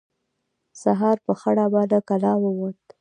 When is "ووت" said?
2.43-2.81